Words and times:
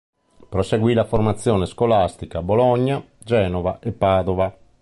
Proseguì 0.49 0.95
la 0.95 1.05
formazione 1.05 1.67
scolastica 1.67 2.39
a 2.39 2.41
Bologna, 2.41 3.05
Genova 3.19 3.77
e 3.81 3.91
Padova. 3.91 4.57